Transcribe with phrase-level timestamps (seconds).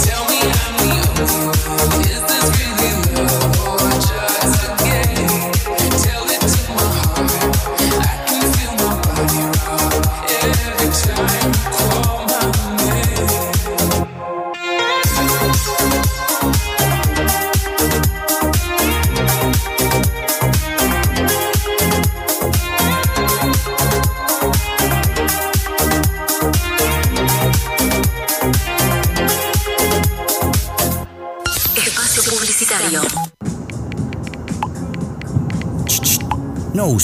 [0.00, 0.27] Tell me.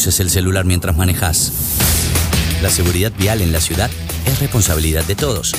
[0.05, 1.51] Uses el celular mientras manejas.
[2.61, 3.91] La seguridad vial en la ciudad
[4.27, 5.55] es responsabilidad de todos.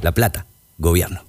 [0.00, 0.46] La Plata,
[0.78, 1.22] Gobierno.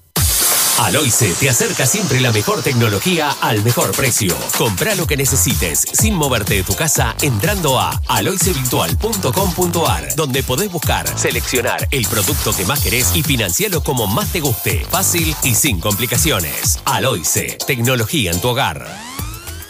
[0.80, 4.36] Aloice te acerca siempre la mejor tecnología al mejor precio.
[4.58, 11.06] Compra lo que necesites sin moverte de tu casa entrando a aloicevirtual.com.ar, donde podés buscar,
[11.16, 15.78] seleccionar el producto que más querés y financiarlo como más te guste, fácil y sin
[15.78, 16.80] complicaciones.
[16.84, 19.13] Aloice, tecnología en tu hogar.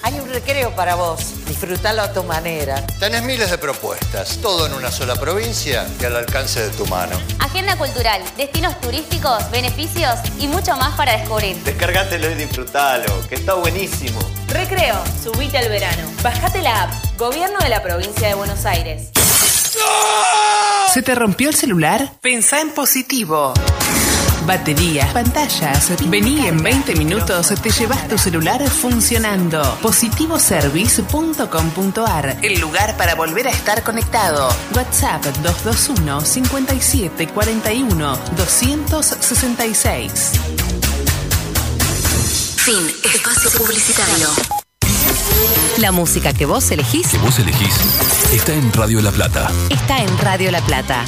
[0.05, 1.47] Hay un recreo para vos.
[1.48, 2.86] Disfrútalo a tu manera.
[3.00, 7.16] Tenés miles de propuestas, todo en una sola provincia y al alcance de tu mano.
[7.38, 11.56] Agenda cultural, destinos turísticos, beneficios y mucho más para descubrir.
[11.64, 14.20] Descargátelo y disfrutalo, que está buenísimo.
[14.48, 16.02] Recreo, subite al verano.
[16.22, 19.08] Bajate la app, Gobierno de la Provincia de Buenos Aires.
[20.92, 22.12] ¿Se te rompió el celular?
[22.20, 23.55] Pensá en positivo.
[24.47, 25.91] Baterías, pantallas.
[26.09, 29.78] Vení en 20 minutos, te llevas tu celular funcionando.
[29.81, 34.48] Positivoservice.com.ar, el lugar para volver a estar conectado.
[34.75, 40.33] WhatsApp 221 57 41 266.
[42.65, 42.87] Fin.
[43.05, 44.28] Espacio publicitario.
[45.78, 47.09] La música que vos elegís.
[47.09, 47.75] Que vos elegís.
[48.33, 49.50] Está en Radio La Plata.
[49.70, 51.05] Está en Radio La Plata.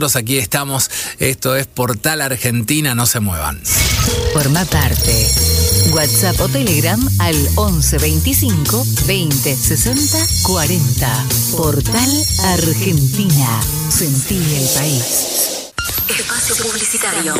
[0.00, 0.90] Aquí estamos.
[1.18, 3.60] Esto es Portal Argentina, no se muevan.
[4.32, 5.28] Forma parte.
[5.92, 11.24] WhatsApp o Telegram al 11 25 20 60 40.
[11.56, 13.60] Portal Argentina.
[13.90, 15.70] Sentí el país.
[16.08, 17.34] Espacio publicitario.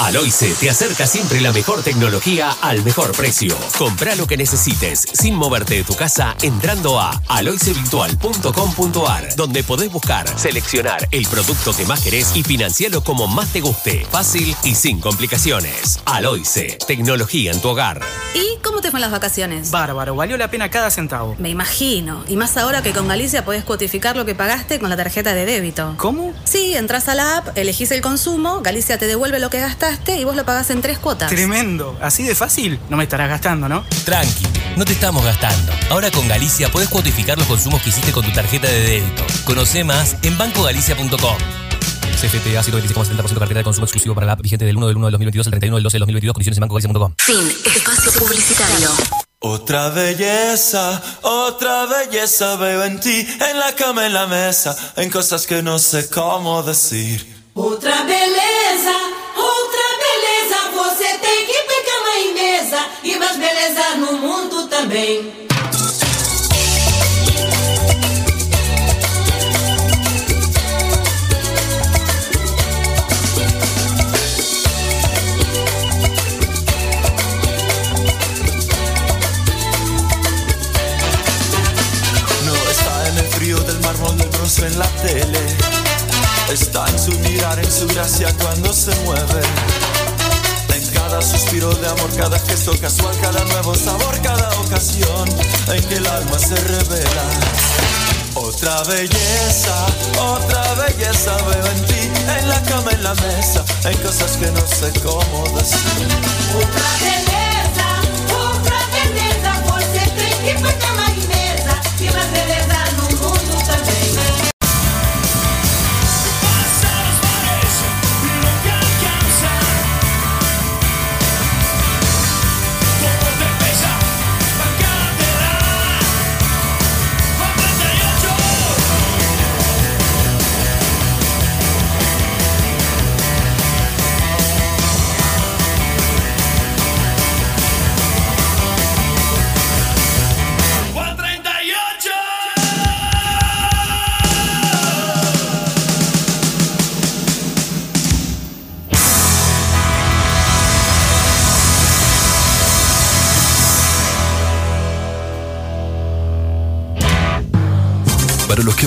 [0.00, 3.56] Aloice te acerca siempre la mejor tecnología al mejor precio.
[3.78, 10.26] Compra lo que necesites sin moverte de tu casa entrando a aloicevirtual.com.ar, donde podés buscar,
[10.38, 14.04] seleccionar el producto que más querés y financiarlo como más te guste.
[14.10, 16.00] Fácil y sin complicaciones.
[16.06, 18.00] Aloice, tecnología en tu hogar.
[18.34, 19.70] ¿Y cómo te fueron las vacaciones?
[19.70, 21.36] Bárbaro, valió la pena cada centavo.
[21.38, 22.24] Me imagino.
[22.26, 25.44] Y más ahora que con Galicia podés cuotificar lo que pagaste con la tarjeta de
[25.44, 25.94] débito.
[25.98, 26.32] ¿Cómo?
[26.44, 30.24] Sí, entras a la app, elegís el consumo, Galicia te devuelve lo que gastaste y
[30.24, 31.30] vos lo pagás en tres cuotas.
[31.30, 31.96] Tremendo.
[32.00, 32.78] Así de fácil.
[32.88, 33.84] No me estarás gastando, ¿no?
[34.04, 34.46] Tranqui,
[34.76, 35.72] no te estamos gastando.
[35.90, 39.24] Ahora con Galicia puedes cuantificar los consumos que hiciste con tu tarjeta de débito.
[39.44, 41.36] Conoce más en bancogalicia.com.
[42.20, 45.12] CFTA 126,70% cartera de consumo exclusivo para la app vigente del 1 del 1 del
[45.12, 46.34] 2022 al 31 del 12 del 2022.
[46.34, 47.14] Condiciones en banco.com.
[47.18, 47.52] Fin.
[47.74, 48.90] Espacio publicitario.
[49.44, 55.48] Otra belleza, otra belleza veo en ti, en la cama, en la mesa, en cosas
[55.48, 57.42] que no sé cómo decir.
[57.54, 58.96] Outra beleza,
[63.62, 65.42] beleza no mundo também.
[84.62, 85.40] En la tele.
[86.52, 89.81] Está en su mirar, en su gracia cuando se mueve.
[91.12, 95.28] Cada suspiro de amor, cada gesto casual, cada nuevo sabor, cada ocasión
[95.68, 97.24] en que el alma se revela.
[98.32, 99.86] Otra belleza,
[100.18, 104.66] otra belleza veo en ti, en la cama, en la mesa, en cosas que no
[104.66, 106.08] sé cómo decir.
[106.56, 107.88] Outra beleza,
[108.32, 112.61] outra beleza, você tem que ter cama e mesa e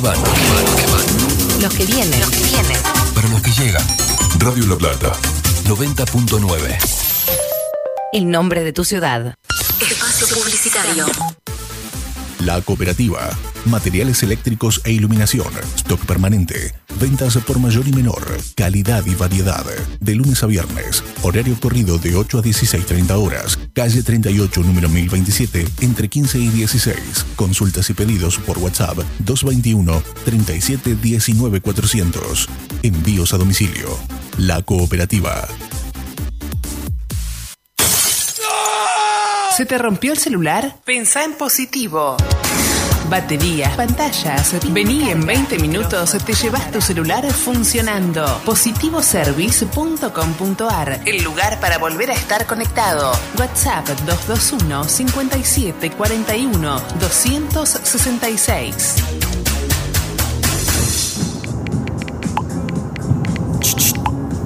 [0.05, 0.19] van,
[1.61, 2.19] Los que vienen.
[2.19, 2.77] Los que vienen.
[3.15, 3.83] para los que llegan.
[4.39, 5.11] Radio La Plata,
[5.65, 6.77] 90.9.
[8.13, 9.35] El nombre de tu ciudad.
[9.81, 11.05] Espacio publicitario.
[12.39, 13.29] La Cooperativa.
[13.65, 15.47] Materiales eléctricos e iluminación.
[15.77, 16.73] Stock permanente.
[16.99, 18.25] Ventas por mayor y menor.
[18.55, 19.65] Calidad y variedad.
[19.99, 21.03] De lunes a viernes.
[21.23, 23.59] Horario corrido de 8 a 16.30 horas.
[23.73, 27.25] Calle 38, número 1027, entre 15 y 16.
[27.35, 32.49] Consultas y pedidos por WhatsApp 221 37 19 400.
[32.83, 33.97] Envíos a domicilio.
[34.37, 35.47] La Cooperativa.
[39.55, 40.75] ¿Se te rompió el celular?
[40.83, 42.17] Pensá en positivo.
[43.09, 44.55] Baterías, pantallas.
[44.71, 48.41] Vení en 20 minutos, te llevas tu celular funcionando.
[48.45, 53.11] Positivoservice.com.ar El lugar para volver a estar conectado.
[53.37, 58.95] WhatsApp 221 57 41 266.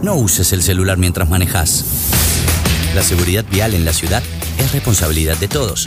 [0.02, 1.86] No uses el celular mientras manejas.
[2.96, 4.24] La seguridad vial en la ciudad
[4.58, 5.86] es responsabilidad de todos.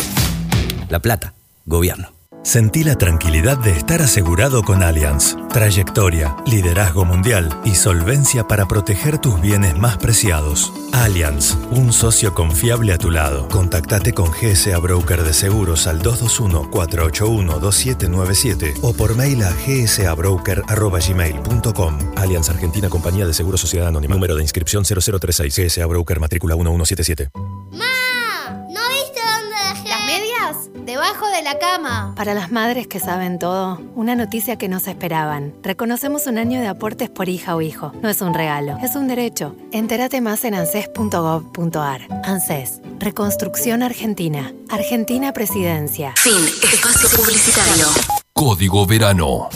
[0.89, 1.35] La Plata,
[1.67, 2.22] Gobierno.
[2.45, 5.37] Sentí la tranquilidad de estar asegurado con Allianz.
[5.53, 10.73] Trayectoria, liderazgo mundial y solvencia para proteger tus bienes más preciados.
[10.91, 13.47] Allianz, un socio confiable a tu lado.
[13.49, 21.99] Contactate con GSA Broker de Seguros al 221-481-2797 o por mail a gsabroker.gmail.com.
[22.17, 24.17] Allianz Argentina Compañía de Seguros Sociedad Anónima.
[24.17, 25.57] Número de inscripción 0036.
[25.57, 27.31] GSA Broker matrícula 1177.
[28.69, 29.12] ¿No viste?
[30.85, 32.15] Debajo de la cama.
[32.17, 35.55] Para las madres que saben todo, una noticia que no se esperaban.
[35.63, 37.93] Reconocemos un año de aportes por hija o hijo.
[38.03, 39.55] No es un regalo, es un derecho.
[39.73, 42.01] Entérate más en anses.gov.ar.
[42.25, 44.53] ANSES, Reconstrucción Argentina.
[44.69, 46.15] Argentina Presidencia.
[46.17, 46.45] Fin.
[46.63, 47.87] Espacio publicitario.
[48.33, 49.49] Código Verano.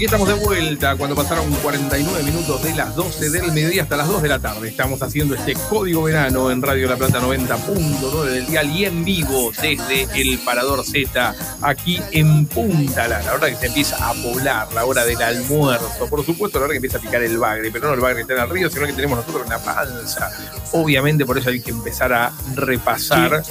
[0.00, 4.08] Aquí estamos de vuelta cuando pasaron 49 minutos de las 12 del mediodía hasta las
[4.08, 4.66] 2 de la tarde.
[4.66, 9.52] Estamos haciendo este código verano en Radio La Plata 90.9 del dial y en vivo
[9.60, 13.24] desde el Parador Z aquí en Punta Lara.
[13.26, 16.08] La hora que se empieza a poblar, la hora del almuerzo.
[16.08, 18.32] Por supuesto, la hora que empieza a picar el bagre, pero no el bagre está
[18.32, 20.30] en el río, sino que tenemos nosotros en la panza.
[20.72, 23.42] Obviamente, por eso hay que empezar a repasar.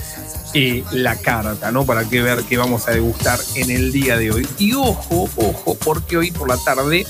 [0.54, 1.86] Eh, la carta, ¿no?
[1.86, 4.48] Para que ver qué vamos a degustar en el día de hoy.
[4.58, 7.06] Y ojo, ojo, porque hoy por la tarde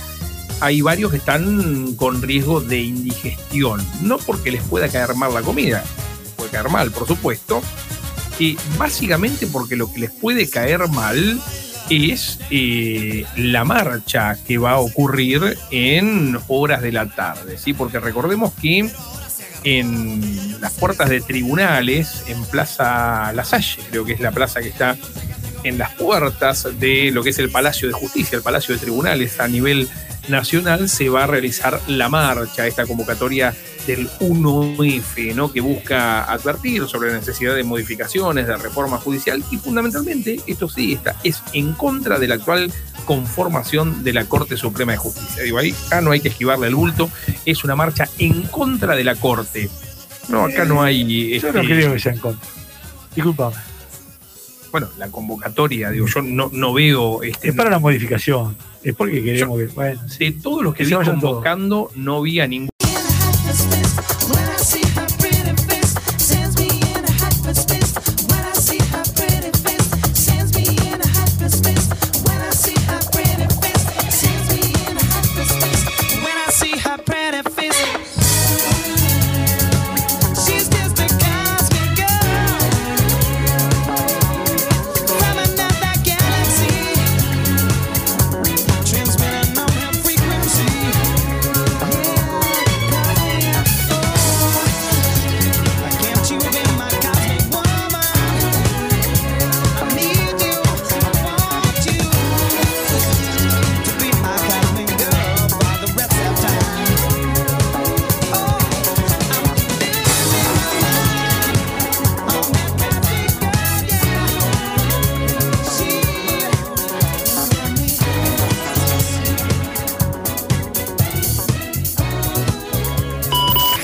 [0.60, 3.86] hay varios que están con riesgo de indigestión.
[4.02, 5.84] No porque les pueda caer mal la comida,
[6.36, 7.62] puede caer mal, por supuesto.
[8.40, 11.42] Y básicamente porque lo que les puede caer mal
[11.90, 17.74] es eh, la marcha que va a ocurrir en horas de la tarde, ¿sí?
[17.74, 18.90] Porque recordemos que
[19.64, 24.70] en las puertas de tribunales, en Plaza La Salle, creo que es la plaza que
[24.70, 24.98] está
[25.64, 29.40] en las puertas de lo que es el Palacio de Justicia, el Palacio de Tribunales
[29.40, 29.90] a nivel
[30.30, 33.56] nacional, se va a realizar la marcha, esta convocatoria
[33.88, 35.52] del 1F, ¿no?
[35.52, 40.94] que busca advertir sobre la necesidad de modificaciones, de reforma judicial y fundamentalmente, esto sí,
[40.94, 42.72] está, es en contra de la actual
[43.06, 45.44] conformación de la Corte Suprema de Justicia.
[45.44, 47.10] Digo, ahí acá no hay que esquivarle el bulto,
[47.46, 49.70] es una marcha en contra de la Corte.
[50.28, 51.40] No, acá no hay...
[51.40, 52.48] Yo no este, creo que sea en contra.
[53.16, 53.69] Disculpame.
[54.72, 58.56] Bueno, la convocatoria, digo, yo no, no veo este, Es para la modificación.
[58.84, 59.66] Es porque queremos que.
[59.68, 61.22] Bueno, de todos los que Que se vi todos.
[61.22, 62.70] convocando, no vi a ningún.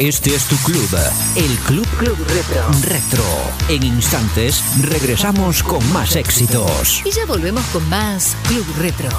[0.06, 0.88] Este es tu club,
[1.36, 2.72] el Club Club Retro.
[2.84, 3.24] Retro.
[3.70, 7.02] En instantes regresamos con más éxitos.
[7.04, 9.10] Y ya volvemos con más Club Retro.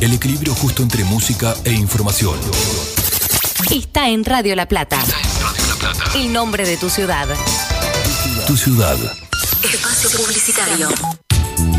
[0.00, 2.38] El equilibrio justo entre música e información.
[3.70, 4.98] Está en Radio La Plata.
[6.14, 7.28] El nombre de tu ciudad.
[8.46, 8.96] Tu ciudad.
[9.62, 10.88] Espacio publicitario.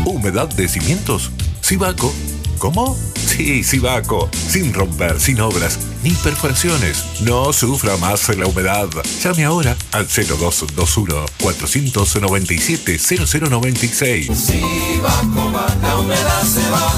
[0.04, 1.32] ¿Humedad de cimientos?
[1.60, 2.14] Sibaco.
[2.58, 2.96] ¿Cómo?
[3.16, 4.30] Sí, Sibaco.
[4.32, 7.04] Sin romper, sin obras, ni perforaciones.
[7.20, 8.88] No sufra más la humedad.
[9.22, 14.26] Llame ahora al 0221 497 0096.
[14.26, 16.92] Sibaco va, la humedad se va.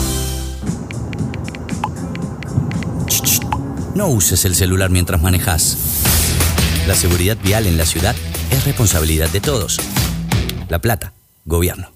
[3.95, 5.77] No uses el celular mientras manejas.
[6.87, 8.17] La seguridad vial en la ciudad
[8.51, 9.79] es responsabilidad de todos.
[10.69, 11.13] La Plata,
[11.45, 11.94] Gobierno.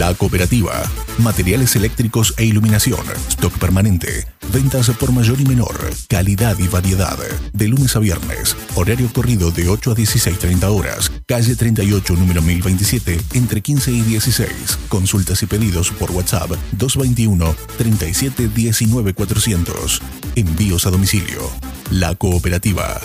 [0.00, 0.82] La Cooperativa.
[1.18, 3.04] Materiales eléctricos e iluminación.
[3.28, 4.26] Stock permanente.
[4.50, 5.78] Ventas por mayor y menor.
[6.08, 7.18] Calidad y variedad.
[7.52, 8.56] De lunes a viernes.
[8.76, 11.12] Horario corrido de 8 a 16.30 horas.
[11.26, 14.78] Calle 38, número 1027, entre 15 y 16.
[14.88, 20.00] Consultas y pedidos por WhatsApp 221 37 19 400.
[20.34, 21.42] Envíos a domicilio.
[21.90, 23.02] La Cooperativa.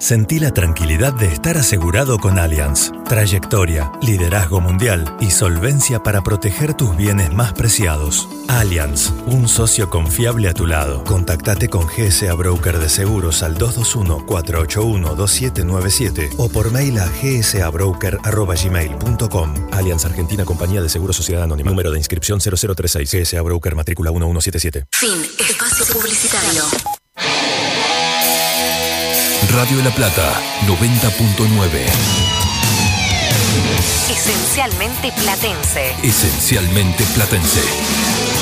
[0.00, 2.90] Sentí la tranquilidad de estar asegurado con Allianz.
[3.06, 8.26] Trayectoria, liderazgo mundial y solvencia para proteger tus bienes más preciados.
[8.48, 11.04] Allianz, un socio confiable a tu lado.
[11.04, 19.54] Contactate con GSA Broker de Seguros al 221-481-2797 o por mail a gsabroker.gmail.com.
[19.70, 21.68] Allianz Argentina Compañía de Seguros Sociedad Anónima.
[21.68, 23.12] Número de inscripción 0036.
[23.12, 24.86] GSA Broker Matrícula 1177.
[24.92, 25.22] Fin.
[25.38, 26.64] Espacio publicitario.
[29.50, 30.32] Radio La Plata
[30.66, 31.84] 90.9.
[34.08, 35.94] Esencialmente platense.
[36.02, 38.39] Esencialmente platense.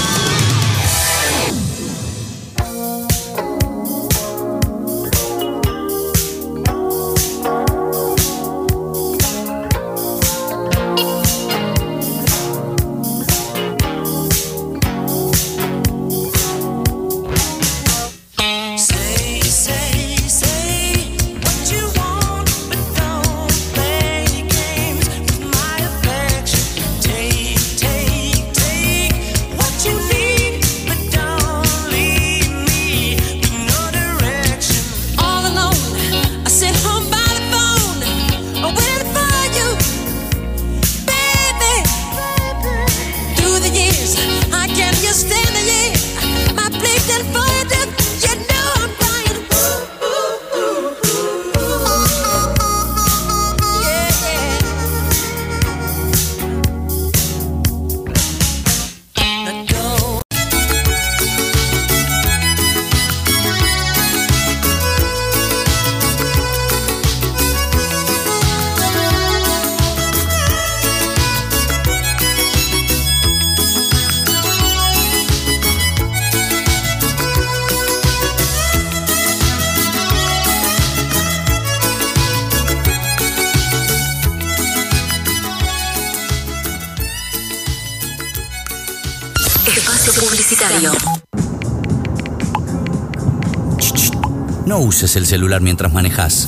[94.79, 96.47] No uses el celular mientras manejas.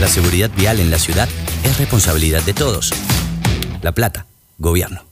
[0.00, 1.28] La seguridad vial en la ciudad
[1.64, 2.94] es responsabilidad de todos.
[3.82, 4.24] La Plata,
[4.56, 5.04] Gobierno.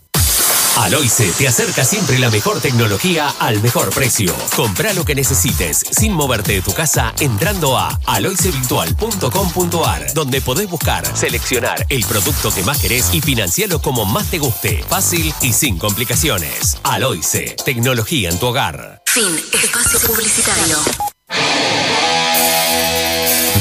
[0.79, 4.35] Aloice te acerca siempre la mejor tecnología al mejor precio.
[4.57, 11.05] Compra lo que necesites sin moverte de tu casa entrando a aloicevirtual.com.ar, donde podés buscar,
[11.15, 14.83] seleccionar el producto que más querés y financiarlo como más te guste.
[14.89, 16.79] Fácil y sin complicaciones.
[16.85, 19.03] Aloice, tecnología en tu hogar.
[19.05, 19.39] Fin.
[19.53, 20.79] Espacio publicitario.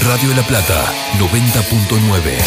[0.07, 0.85] Radio La Plata
[1.17, 2.37] 90.9.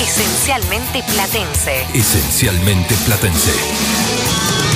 [0.00, 1.86] Esencialmente platense.
[1.92, 4.75] Esencialmente platense.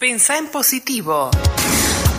[0.00, 1.30] Pensá en positivo.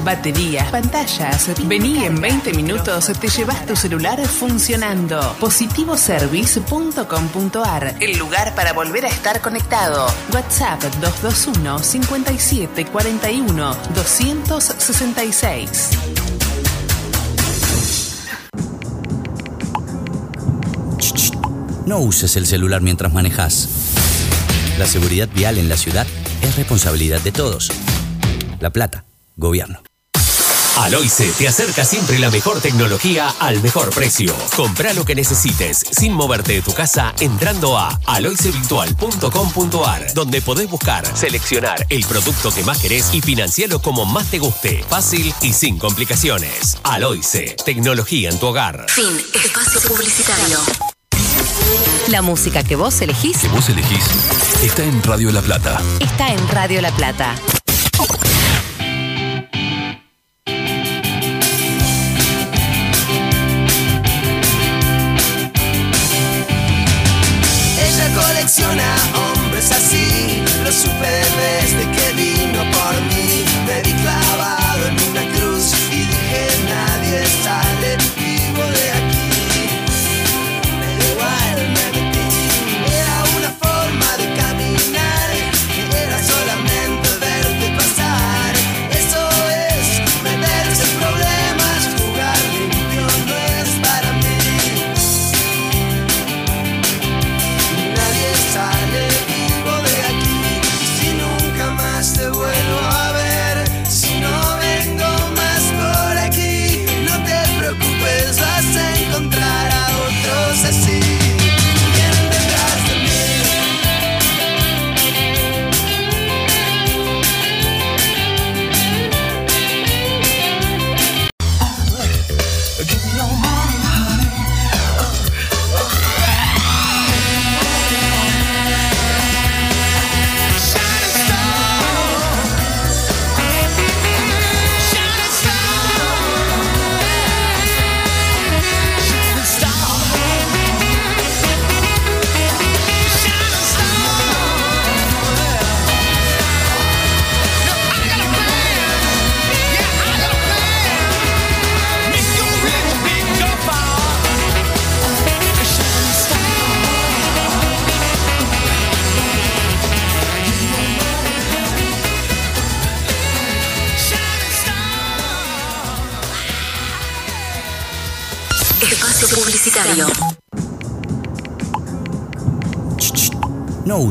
[0.04, 1.50] Baterías, pantallas.
[1.68, 5.36] Vení en 20 minutos, te llevas tu celular funcionando.
[5.40, 10.06] Positivoservice.com.ar El lugar para volver a estar conectado.
[10.32, 15.90] WhatsApp 221 57 41 266.
[21.88, 23.68] No uses el celular mientras manejas.
[24.78, 26.06] La seguridad vial en la ciudad
[26.42, 27.72] es responsabilidad de todos.
[28.60, 29.82] La Plata, Gobierno.
[30.78, 34.34] Aloice te acerca siempre la mejor tecnología al mejor precio.
[34.56, 41.06] Compra lo que necesites sin moverte de tu casa entrando a aloicevirtual.com.ar, donde podés buscar,
[41.16, 44.84] seleccionar el producto que más querés y financiarlo como más te guste.
[44.90, 46.78] Fácil y sin complicaciones.
[46.84, 48.86] Aloice, tecnología en tu hogar.
[48.90, 49.18] Fin.
[49.34, 50.91] Espacio publicitario.
[52.12, 54.06] La música que vos elegís Que vos elegís
[54.64, 55.82] está en Radio La Plata.
[56.00, 57.36] está en Radio La Plata.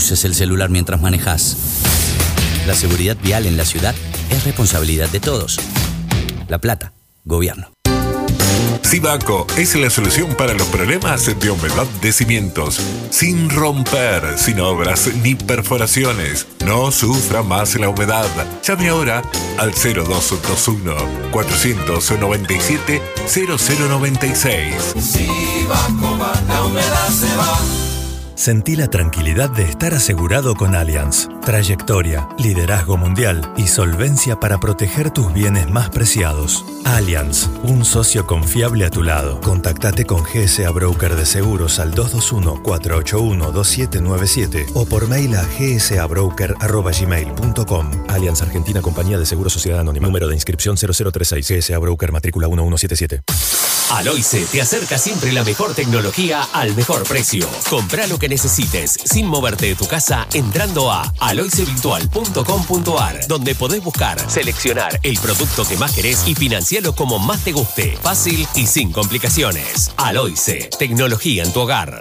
[0.01, 1.59] Uses el celular mientras manejas.
[2.67, 3.95] La seguridad vial en la ciudad
[4.31, 5.61] es responsabilidad de todos.
[6.49, 6.95] La Plata,
[7.27, 7.71] Gobierno.
[8.81, 12.81] Sibaco es la solución para los problemas de humedad de cimientos.
[13.11, 16.47] Sin romper, sin obras ni perforaciones.
[16.65, 18.27] No sufra más la humedad.
[18.63, 19.23] Llame ahora
[19.59, 20.95] al 0221
[21.31, 24.75] 497 0096.
[24.99, 27.80] Sibaco va, la humedad se va.
[28.41, 31.29] Sentí la tranquilidad de estar asegurado con Allianz.
[31.45, 36.65] Trayectoria, liderazgo mundial y solvencia para proteger tus bienes más preciados.
[36.85, 39.41] Allianz, un socio confiable a tu lado.
[39.41, 47.91] Contactate con GSA Broker de Seguros al 221-481-2797 o por mail a gsabroker.gmail.com.
[48.09, 50.07] Allianz Argentina Compañía de Seguros Sociedad Anónima.
[50.07, 51.49] Número de inscripción 0036.
[51.49, 53.23] GSA Broker Matrícula 1177.
[53.91, 57.49] Aloice te acerca siempre la mejor tecnología al mejor precio.
[57.69, 64.19] Compra lo que necesites sin moverte de tu casa entrando a aloicevirtual.com.ar donde podés buscar,
[64.31, 67.97] seleccionar el producto que más querés y financiarlo como más te guste.
[68.03, 69.93] Fácil y sin complicaciones.
[69.97, 72.01] Aloice, tecnología en tu hogar.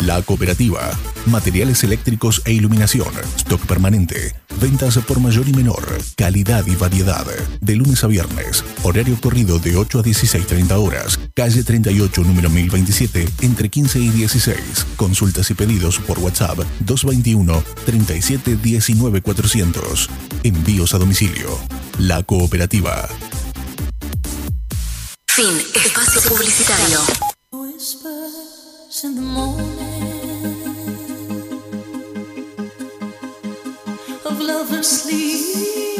[0.00, 0.90] La Cooperativa.
[1.26, 3.08] Materiales eléctricos e iluminación.
[3.36, 4.45] Stock permanente.
[4.60, 5.98] Ventas por mayor y menor.
[6.16, 7.26] Calidad y variedad.
[7.60, 8.64] De lunes a viernes.
[8.82, 11.18] Horario corrido de 8 a 16.30 horas.
[11.34, 14.86] Calle 38, número 1027, entre 15 y 16.
[14.96, 20.08] Consultas y pedidos por WhatsApp 221 37 19 400.
[20.42, 21.58] Envíos a domicilio.
[21.98, 23.08] La Cooperativa.
[25.26, 25.58] Fin.
[25.74, 27.00] Espacio publicitario.
[34.36, 35.95] of love sleep.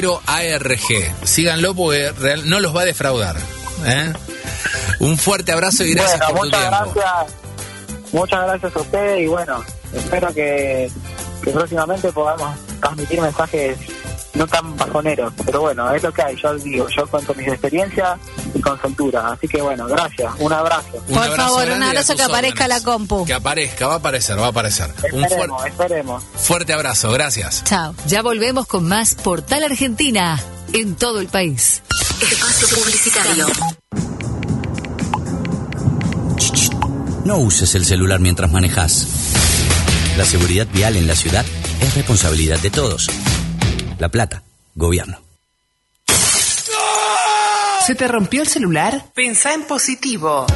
[0.00, 1.14] Jero ARG.
[1.24, 3.36] Síganlo porque real- no los va a defraudar.
[3.84, 4.10] ¿eh?
[5.00, 6.92] Un fuerte abrazo y gracias Bueno, por tu muchas tiempo.
[6.94, 8.12] gracias.
[8.12, 9.62] Muchas gracias a usted y bueno,
[9.94, 10.90] espero que,
[11.44, 13.76] que próximamente podamos transmitir mensajes
[14.34, 18.18] no tan bajoneros, pero bueno, es lo que hay, yo digo, yo cuento mis experiencias
[18.54, 21.02] y con soltura, así que bueno, gracias, un abrazo.
[21.08, 22.84] Un abrazo grande y a abrazo que aparezca órdenes.
[22.84, 23.24] la compu.
[23.26, 24.90] Que aparezca, va a aparecer, va a aparecer.
[25.12, 26.24] Un Esperemos, esperemos.
[26.36, 27.64] fuerte abrazo, gracias.
[27.64, 27.94] Chao.
[28.06, 30.40] Ya volvemos con más Portal Argentina
[30.72, 31.82] en todo el país.
[32.20, 33.46] Espacio publicitario.
[37.24, 39.06] No uses el celular mientras manejas.
[40.16, 41.44] La seguridad vial en la ciudad
[41.80, 43.08] es responsabilidad de todos.
[44.00, 44.42] La Plata,
[44.74, 45.20] Gobierno.
[47.86, 49.04] ¿Se te rompió el celular?
[49.14, 50.46] Pensá en positivo.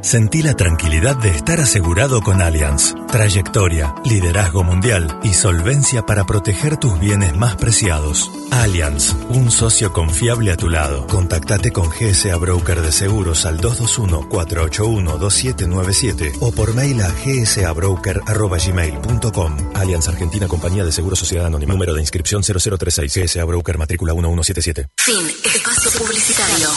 [0.04, 2.94] Sentí la tranquilidad de estar asegurado con Allianz.
[3.10, 8.30] Trayectoria, liderazgo mundial y solvencia para proteger tus bienes más preciados.
[8.50, 11.06] Allianz, un socio confiable a tu lado.
[11.06, 19.56] Contactate con GSA Broker de Seguros al 221-481-2797 o por mail a gsabroker.gmail.com.
[19.74, 21.72] Allianz Argentina Compañía de Seguros Sociedad Anónima.
[21.72, 23.10] Número de inscripción 0036.
[23.10, 24.86] GSA Broker Matrícula 1177.
[24.98, 25.26] Fin.
[25.44, 26.68] Espacio publicitario.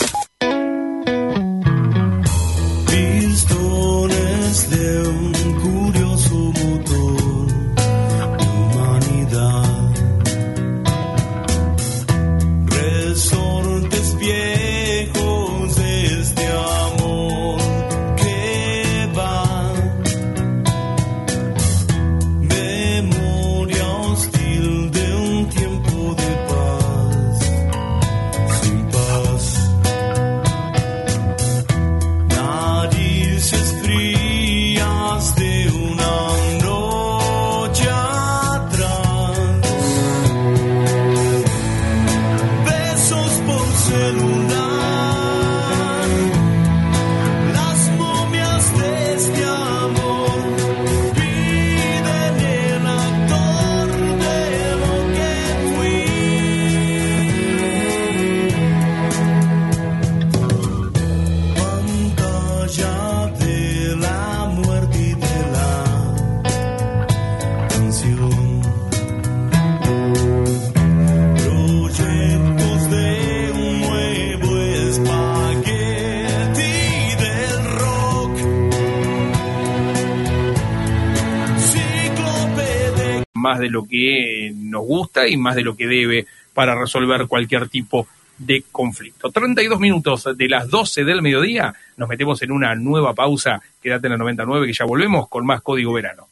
[83.97, 88.07] Que nos gusta y más de lo que debe para resolver cualquier tipo
[88.38, 89.31] de conflicto.
[89.31, 93.60] 32 minutos de las 12 del mediodía, nos metemos en una nueva pausa.
[93.81, 96.27] Quédate en la 99 que ya volvemos con más Código Verano.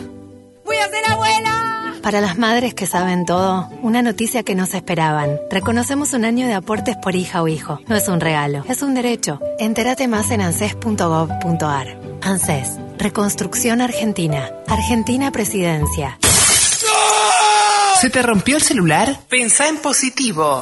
[0.66, 1.96] Voy a ser abuela.
[2.02, 5.38] Para las madres que saben todo, una noticia que no se esperaban.
[5.50, 7.80] Reconocemos un año de aportes por hija o hijo.
[7.88, 9.40] No es un regalo, es un derecho.
[9.60, 12.00] Entérate más en anses.gov.ar.
[12.22, 14.50] ANSES, Reconstrucción Argentina.
[14.68, 16.18] Argentina Presidencia.
[18.00, 19.20] ¿Se te rompió el celular?
[19.28, 20.62] Pensá en positivo.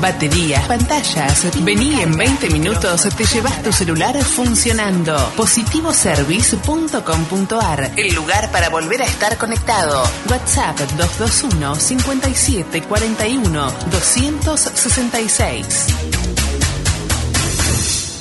[0.00, 1.46] Baterías, pantallas.
[1.62, 5.16] Vení en 20 minutos, te llevas tu celular funcionando.
[5.36, 10.02] Positivoservice.com.ar, el lugar para volver a estar conectado.
[10.28, 16.45] WhatsApp 221 57 41 266.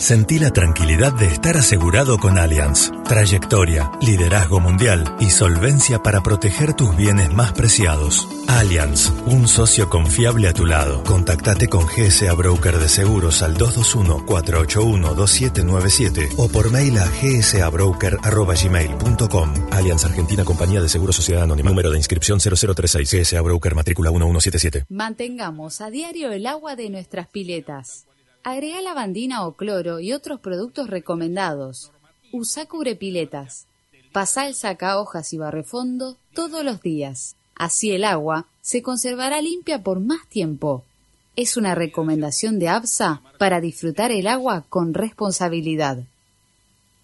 [0.05, 2.91] Sentí la tranquilidad de estar asegurado con Allianz.
[3.05, 8.27] Trayectoria, liderazgo mundial y solvencia para proteger tus bienes más preciados.
[8.47, 11.01] Allianz, un socio confiable a tu lado.
[11.05, 19.53] Contactate con GSA Broker de Seguros al 221-481-2797 o por mail a gsabroker.gmail.com.
[19.71, 21.71] Allianz Argentina Compañía de Seguros Sociedad Anónima.
[21.71, 23.11] Número de inscripción 0036.
[23.11, 24.85] GSA Broker Matrícula 1177.
[24.87, 28.05] Mantengamos a diario el agua de nuestras piletas.
[28.45, 31.91] Agrega lavandina o cloro y otros productos recomendados.
[32.31, 33.65] Usa cubrepiletas.
[34.12, 37.36] Pasa el saca hojas y barrefondo todos los días.
[37.55, 40.86] Así el agua se conservará limpia por más tiempo.
[41.36, 46.03] Es una recomendación de ABSA para disfrutar el agua con responsabilidad.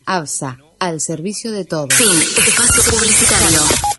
[0.06, 1.92] ABSA, al servicio de todos.
[1.96, 2.08] Fin.
[2.08, 3.91] Espacio publicitario.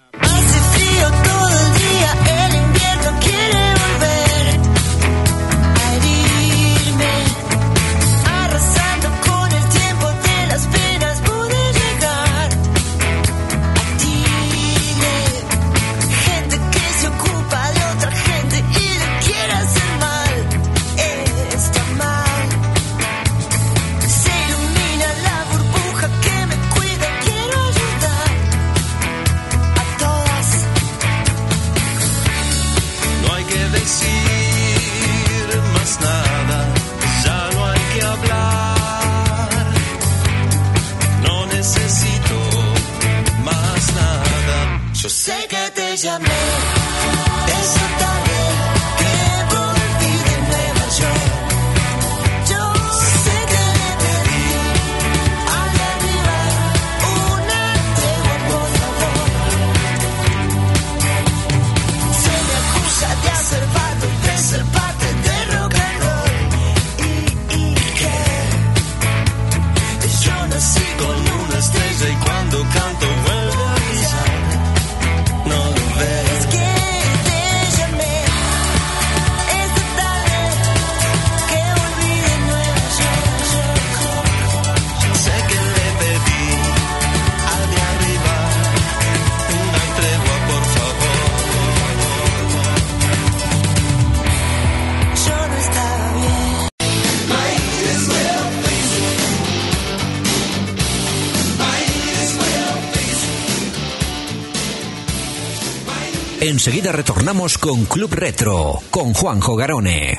[106.64, 110.16] Enseguida retornamos con Club Retro, con Juanjo Garone.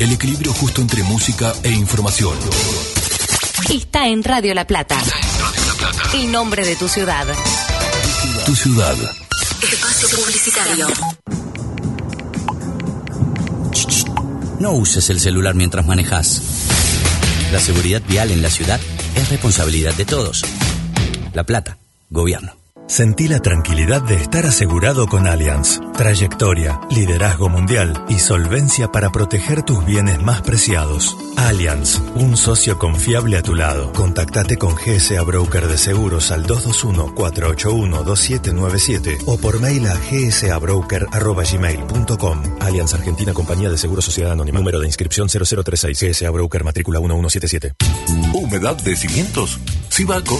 [0.00, 2.36] El equilibrio justo entre música e información.
[3.72, 4.98] Está en Radio La Plata.
[6.12, 7.24] El nombre de tu ciudad.
[8.46, 8.96] Tu ciudad.
[9.62, 10.88] Espacio publicitario.
[14.58, 16.42] No uses el celular mientras manejas.
[17.52, 18.80] La seguridad vial en la ciudad
[19.14, 20.42] es responsabilidad de todos.
[21.32, 21.78] La Plata,
[22.10, 22.61] Gobierno.
[22.92, 25.80] Sentí la tranquilidad de estar asegurado con Allianz.
[25.96, 31.16] Trayectoria, liderazgo mundial y solvencia para proteger tus bienes más preciados.
[31.38, 33.94] Allianz, un socio confiable a tu lado.
[33.94, 42.42] Contactate con GSA Broker de Seguros al 221-481-2797 o por mail a gsabroker.gmail.com.
[42.60, 44.58] Allianz Argentina Compañía de Seguros Sociedad Anónima.
[44.58, 47.72] Número de inscripción 0036 GSA Broker matrícula 1177.
[48.34, 49.58] ¿Humedad de cimientos?
[49.88, 50.38] ¿Sibaco?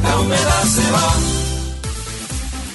[0.04, 1.16] la humedad se va.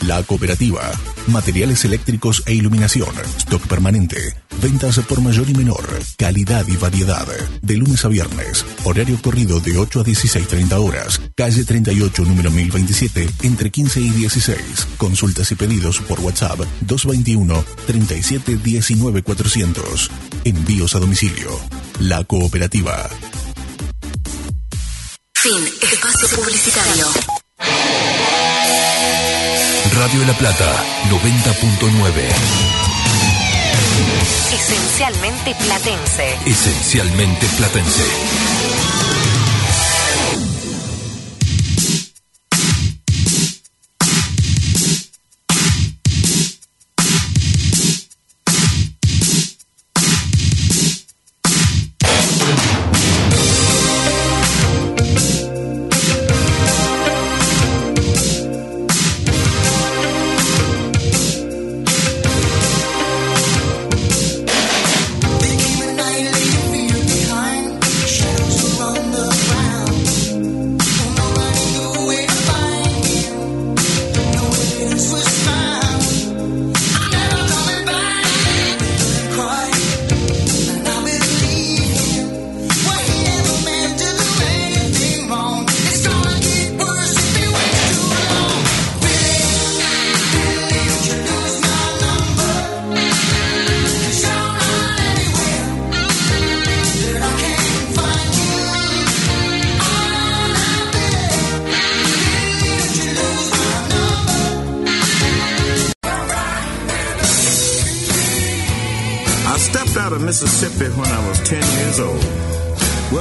[0.09, 0.91] La cooperativa.
[1.29, 3.15] Materiales eléctricos e iluminación.
[3.39, 4.35] Stock permanente.
[4.63, 5.87] Ventas por mayor y menor.
[6.19, 7.27] Calidad y variedad.
[7.63, 8.67] De lunes a viernes.
[8.85, 11.21] Horario corrido de 8 a 16.30 horas.
[11.35, 14.89] Calle 38, número 1027, entre 15 y 16.
[14.99, 20.11] Consultas y pedidos por WhatsApp 221 37 19 400.
[20.45, 21.59] Envíos a domicilio.
[22.01, 23.09] La cooperativa.
[25.35, 25.65] Fin.
[25.81, 27.07] Espacio publicitario.
[29.95, 32.90] Radio La Plata 90.9.
[34.53, 36.39] Esencialmente platense.
[36.47, 39.00] Esencialmente platense.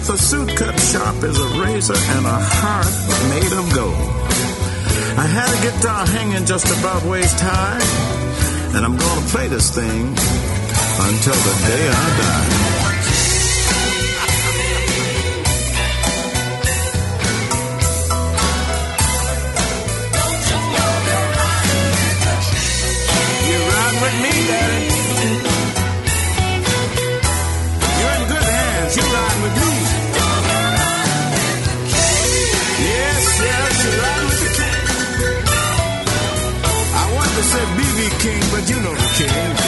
[0.10, 2.88] A suit cut sharp as a razor and a heart
[3.30, 3.93] made of gold.
[5.18, 7.80] I had a guitar hanging just above waist high,
[8.76, 12.59] and I'm gonna play this thing until the day I die.
[38.51, 39.59] But you know the king.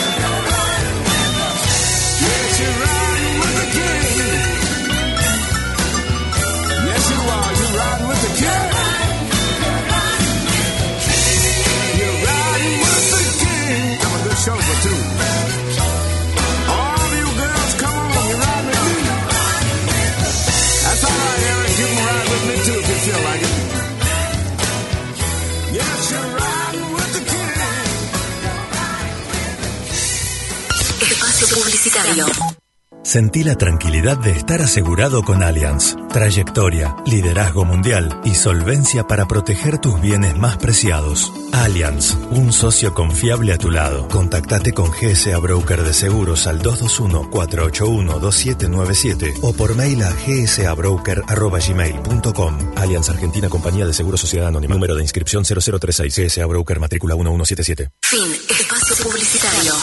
[33.04, 35.96] Sentí la tranquilidad de estar asegurado con Allianz.
[36.14, 41.34] Trayectoria, liderazgo mundial y solvencia para proteger tus bienes más preciados.
[41.52, 44.08] Allianz, un socio confiable a tu lado.
[44.08, 52.58] Contactate con GSA Broker de Seguros al 221-481-2797 o por mail a gsabroker.gmail.com.
[52.76, 54.76] Allianz Argentina Compañía de Seguros Sociedad Anónima.
[54.76, 57.90] Número de inscripción 0036 GSA Broker matrícula 1177.
[58.04, 58.32] Fin.
[58.48, 59.74] Espacio publicitario.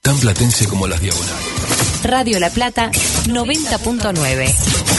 [0.00, 1.57] Tan platense como las diagonales.
[2.04, 4.54] Radio La Plata 90.9.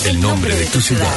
[0.06, 1.14] El nombre de tu ciudad.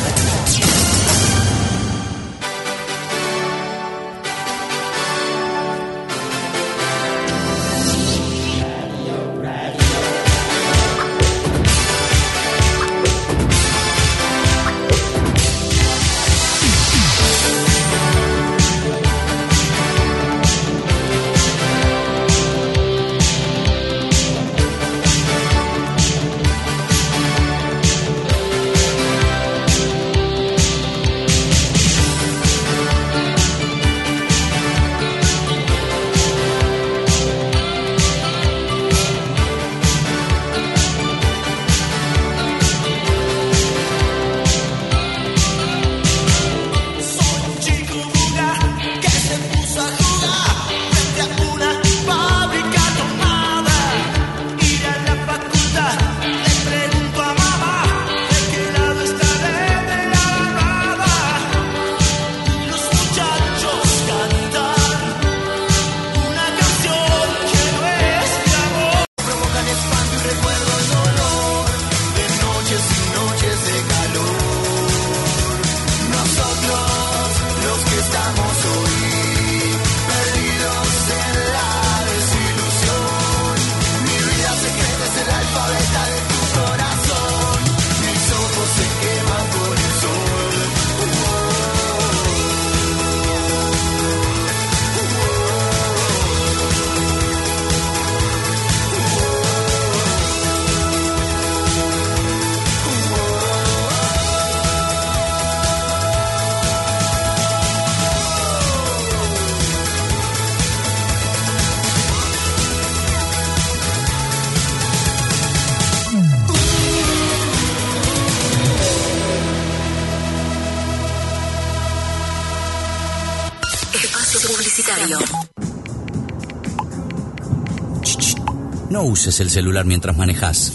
[129.02, 130.72] No uses el celular mientras manejas.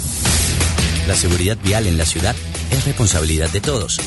[1.07, 2.35] La seguridad vial en la ciudad
[2.71, 4.01] es responsabilidad de todos.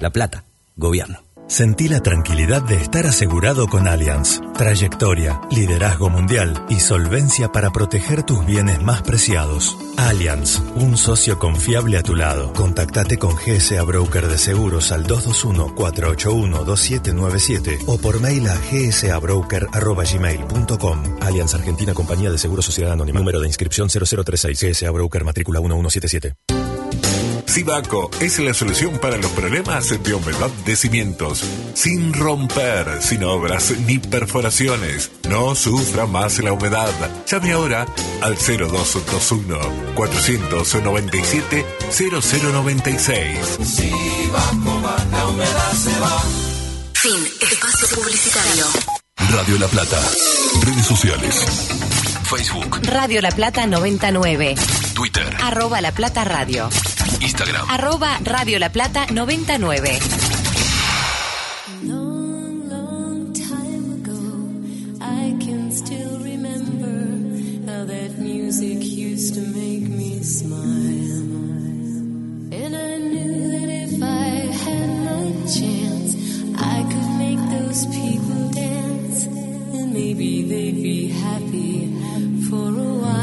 [0.00, 0.42] La Plata,
[0.74, 1.27] Gobierno.
[1.48, 4.42] Sentí la tranquilidad de estar asegurado con Allianz.
[4.52, 9.78] Trayectoria, liderazgo mundial y solvencia para proteger tus bienes más preciados.
[9.96, 12.52] Allianz, un socio confiable a tu lado.
[12.52, 21.02] Contactate con GSA Broker de Seguros al 221-481-2797 o por mail a gsabroker.gmail.com.
[21.22, 23.20] Allianz Argentina Compañía de Seguros Sociedad Anónima.
[23.20, 26.57] Número de inscripción 0036 GSA Broker matrícula 1177.
[27.48, 31.42] Sibaco es la solución para los problemas de humedad de cimientos.
[31.72, 35.10] Sin romper, sin obras ni perforaciones.
[35.28, 36.92] No sufra más la humedad.
[37.26, 37.86] Llame ahora
[38.20, 39.58] al 0221
[39.94, 43.38] 497 0096.
[43.64, 46.22] Sibaco va, la humedad se va.
[46.92, 47.24] Fin.
[47.40, 48.66] Espacio publicitario.
[49.30, 50.00] Radio La Plata.
[50.64, 51.46] Redes sociales.
[52.24, 54.54] Facebook, Radio La Plata 99.
[54.94, 56.68] Twitter, Arroba La Plata Radio.
[57.28, 57.66] Instagram.
[57.68, 59.98] Arroba Radio La Plata 99.
[65.00, 66.96] I can still remember
[67.70, 71.28] how that music used to make me smile.
[72.60, 74.28] And I knew that if I
[74.64, 76.16] had my chance,
[76.56, 79.26] I could make those people dance.
[79.76, 81.92] And maybe they'd be happy
[82.48, 83.17] for a while.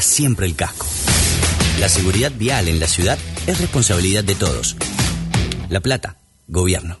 [0.00, 0.86] Siempre el casco.
[1.80, 4.76] La seguridad vial en la ciudad es responsabilidad de todos.
[5.68, 6.16] La Plata,
[6.46, 6.98] Gobierno.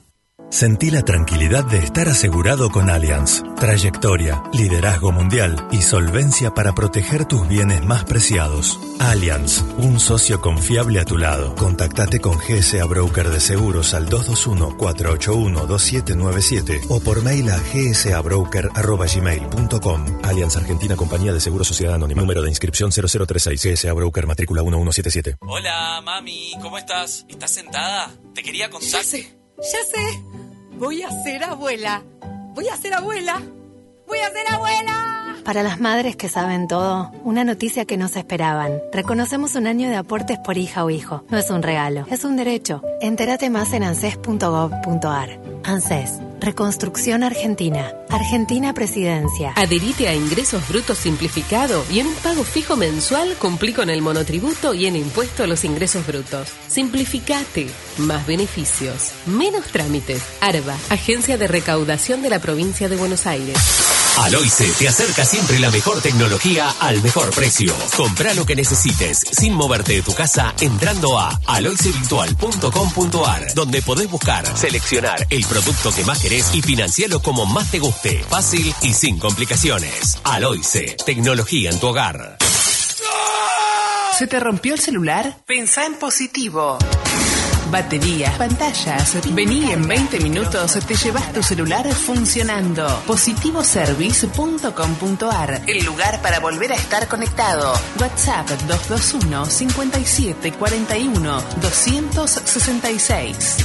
[0.50, 3.42] Sentí la tranquilidad de estar asegurado con Allianz.
[3.56, 8.80] Trayectoria, liderazgo mundial y solvencia para proteger tus bienes más preciados.
[9.00, 11.54] Allianz, un socio confiable a tu lado.
[11.54, 20.20] Contactate con GSA Broker de Seguros al 221-481-2797 o por mail a gsabroker.gmail.com.
[20.24, 22.22] Allianz Argentina Compañía de Seguros Sociedad Anónima.
[22.22, 25.36] Número de inscripción 0036 GSA Broker matrícula 1177.
[25.40, 27.24] Hola, mami, ¿cómo estás?
[27.28, 28.10] ¿Estás sentada?
[28.34, 28.90] Te quería contar.
[28.90, 30.24] Ya sé, ya sé.
[30.76, 32.02] Voy a ser abuela.
[32.54, 33.40] Voy a ser abuela.
[34.06, 35.07] Voy a ser abuela.
[35.48, 38.82] Para las madres que saben todo, una noticia que no se esperaban.
[38.92, 41.24] Reconocemos un año de aportes por hija o hijo.
[41.30, 42.82] No es un regalo, es un derecho.
[43.00, 45.40] Entérate más en anses.gov.ar.
[45.64, 46.20] ANSES.
[46.38, 47.90] Reconstrucción Argentina.
[48.10, 49.54] Argentina Presidencia.
[49.56, 54.74] Adherite a Ingresos Brutos Simplificado y en un pago fijo mensual cumplí con el monotributo
[54.74, 56.52] y en impuesto a los ingresos brutos.
[56.66, 57.68] Simplificate.
[57.98, 59.10] Más beneficios.
[59.26, 60.22] Menos trámites.
[60.40, 63.56] ARBA, Agencia de Recaudación de la Provincia de Buenos Aires.
[64.18, 67.72] Aloice te acerca siempre la mejor tecnología al mejor precio.
[67.96, 74.44] Compra lo que necesites sin moverte de tu casa entrando a aloicevirtual.com.ar donde podés buscar,
[74.56, 78.24] seleccionar el producto que más querés y financiarlo como más te guste.
[78.28, 80.18] Fácil y sin complicaciones.
[80.24, 82.38] Aloice, tecnología en tu hogar.
[84.18, 85.36] ¿Se te rompió el celular?
[85.46, 86.76] Pensá en positivo.
[87.70, 89.16] Baterías, pantallas.
[89.34, 93.02] Vení en 20 minutos, te llevas tu celular funcionando.
[93.06, 97.74] Positivoservice.com.ar, el lugar para volver a estar conectado.
[98.00, 103.56] WhatsApp 221 57 41 266.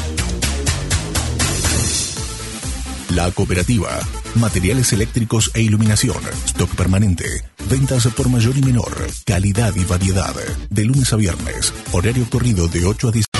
[3.16, 4.00] La cooperativa.
[4.36, 6.18] Materiales eléctricos e iluminación.
[6.46, 7.44] Stock permanente.
[7.70, 8.92] Ventas por mayor y menor.
[9.26, 10.34] Calidad y variedad.
[10.72, 11.72] De lunes a viernes.
[11.92, 13.33] Horario corrido de 8 a 10.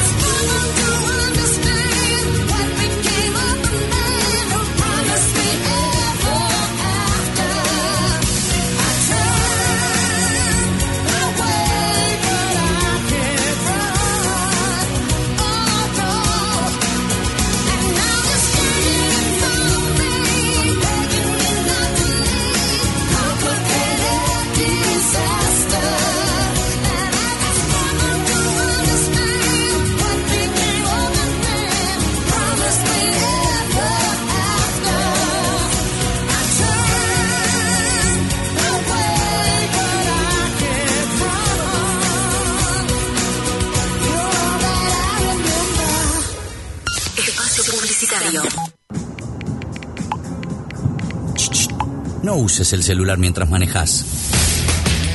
[52.22, 54.06] No uses el celular mientras manejas.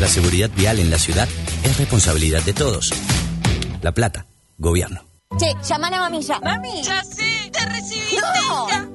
[0.01, 1.29] La seguridad vial en la ciudad
[1.65, 2.93] es responsabilidad de todos.
[3.83, 4.27] La Plata,
[4.59, 5.05] Gobierno.
[5.39, 6.39] Che, llaman a mami ya.
[6.41, 6.83] Mami.
[6.83, 8.21] Ya sé, te recibiste.
[8.21, 8.69] No.
[8.69, 8.89] Ya.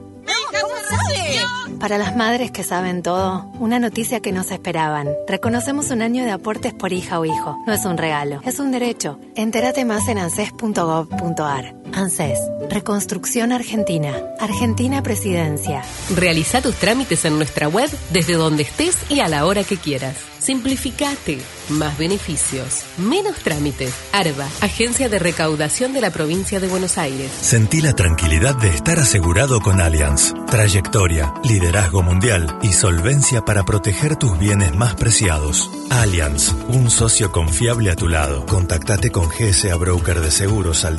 [1.80, 5.10] Para las madres que saben todo, una noticia que no se esperaban.
[5.28, 7.58] Reconocemos un año de aportes por hija o hijo.
[7.68, 9.20] No es un regalo, es un derecho.
[9.36, 11.83] Entérate más en anses.gov.ar.
[11.94, 12.40] ANSES.
[12.70, 14.14] Reconstrucción Argentina.
[14.40, 15.84] Argentina Presidencia.
[16.16, 20.16] Realiza tus trámites en nuestra web desde donde estés y a la hora que quieras.
[20.44, 21.40] Simplificate.
[21.70, 22.84] Más beneficios.
[22.98, 23.94] Menos trámites.
[24.12, 27.32] ARBA, Agencia de Recaudación de la Provincia de Buenos Aires.
[27.32, 30.34] Sentí la tranquilidad de estar asegurado con Allianz.
[30.48, 35.72] Trayectoria, liderazgo mundial y solvencia para proteger tus bienes más preciados.
[35.90, 38.46] Allianz, un socio confiable a tu lado.
[38.46, 40.98] Contactate con GSA Broker de Seguros al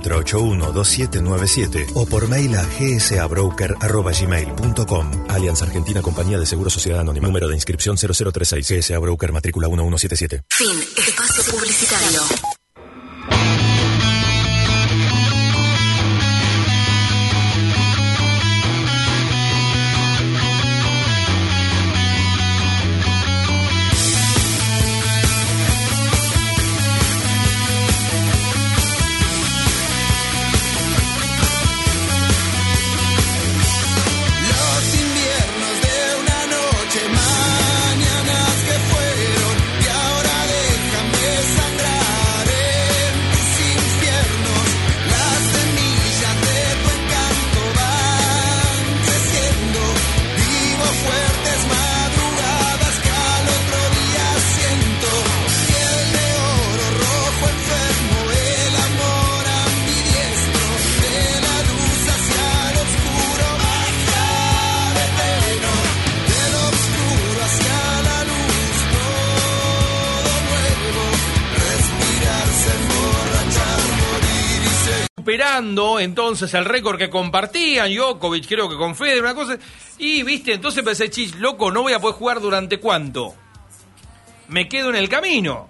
[0.00, 5.10] 221-481-2797 o por mail a gsabroker.gmail.com.
[5.28, 7.28] Allianz Argentina Compañía de Seguros Sociedad Anónima.
[7.28, 10.42] Número de inscripción 0036 GSA Broker matrícula 1177.
[10.50, 10.76] Fin.
[10.96, 12.22] Espacio publicitario.
[75.28, 79.58] Superando entonces el récord que compartían, Djokovic creo que con Federer, una cosa.
[79.98, 83.34] Y viste, entonces pensé, chis, loco, no voy a poder jugar durante cuánto.
[84.48, 85.68] Me quedo en el camino.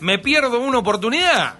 [0.00, 1.54] Me pierdo una oportunidad.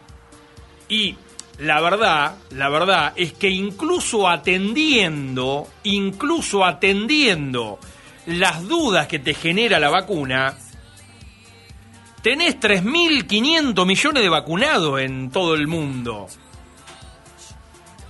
[0.89, 1.15] Y
[1.61, 7.79] la verdad, la verdad es que incluso atendiendo, incluso atendiendo
[8.27, 10.59] las dudas que te genera la vacuna,
[12.23, 16.27] tenés 3.500 millones de vacunados en todo el mundo.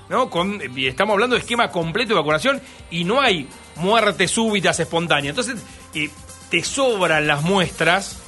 [0.08, 0.30] ¿No?
[0.30, 5.36] Con, estamos hablando de esquema completo de vacunación y no hay muertes súbitas espontáneas.
[5.36, 5.62] Entonces,
[5.94, 6.10] eh,
[6.50, 8.18] te sobran las muestras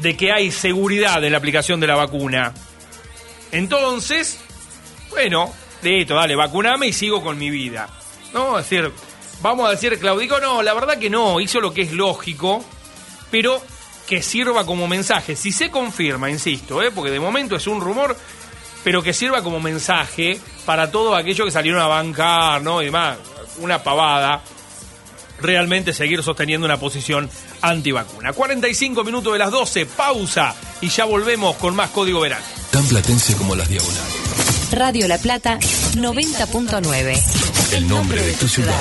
[0.00, 2.52] de que hay seguridad en la aplicación de la vacuna.
[3.52, 4.40] Entonces,
[5.10, 5.52] bueno,
[5.82, 7.88] de esto, dale, vacuname y sigo con mi vida.
[8.32, 8.58] ¿No?
[8.58, 8.90] Es decir,
[9.42, 12.64] vamos a decir, Claudico, no, la verdad que no, hizo lo que es lógico,
[13.30, 13.62] pero
[14.08, 15.36] que sirva como mensaje.
[15.36, 16.90] Si se confirma, insisto, ¿eh?
[16.90, 18.16] porque de momento es un rumor,
[18.84, 22.82] pero que sirva como mensaje para todos aquellos que salieron a bancar, ¿no?
[22.82, 23.16] Y demás,
[23.58, 24.42] una pavada.
[25.40, 27.28] Realmente seguir sosteniendo una posición
[27.60, 28.32] antivacuna.
[28.32, 32.44] 45 minutos de las 12, pausa y ya volvemos con más Código Verano.
[32.70, 34.14] Tan platense como las diagonales.
[34.70, 37.72] Radio La Plata 90.9.
[37.72, 38.80] El nombre de tu ciudad.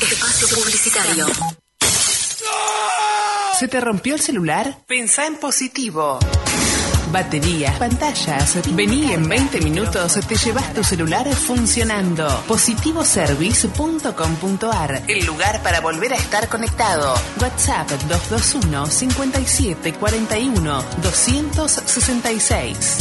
[0.00, 1.26] Espacio publicitario.
[3.58, 4.78] ¿Se te rompió el celular?
[4.86, 6.18] Pensá en positivo.
[7.14, 8.58] Baterías, pantallas.
[8.74, 12.26] Vení en 20 minutos, te llevas tu celular funcionando.
[12.48, 17.14] Positivoservice.com.ar El lugar para volver a estar conectado.
[17.40, 22.98] WhatsApp 221 57 41 266.